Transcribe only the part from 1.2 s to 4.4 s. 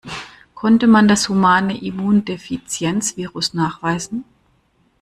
Humane Immundefizienz-Virus nachweisen?